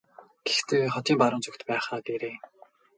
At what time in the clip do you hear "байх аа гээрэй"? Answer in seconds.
1.69-2.35